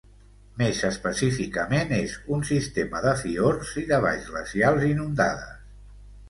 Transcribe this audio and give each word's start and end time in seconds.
Més 0.59 0.77
específicament 0.87 1.93
és 1.97 2.15
un 2.37 2.41
sistema 2.51 3.03
de 3.05 3.13
fiords 3.21 3.75
i 3.83 3.85
de 3.93 4.01
valls 4.07 4.33
glacials 4.33 4.89
inundades. 4.91 5.63